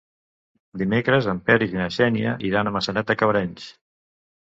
Dimecres 0.83 1.27
en 1.35 1.43
Peris 1.51 1.77
i 1.77 1.81
na 1.83 1.91
Xènia 1.99 2.35
iran 2.51 2.73
a 2.73 2.77
Maçanet 2.81 3.15
de 3.15 3.21
Cabrenys. 3.25 3.73